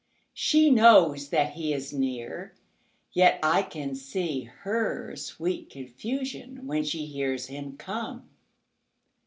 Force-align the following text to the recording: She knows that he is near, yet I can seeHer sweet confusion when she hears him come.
She 0.33 0.71
knows 0.71 1.29
that 1.29 1.53
he 1.53 1.73
is 1.73 1.93
near, 1.93 2.55
yet 3.13 3.37
I 3.43 3.61
can 3.61 3.91
seeHer 3.91 5.15
sweet 5.15 5.69
confusion 5.69 6.65
when 6.65 6.83
she 6.83 7.05
hears 7.05 7.45
him 7.45 7.77
come. 7.77 8.27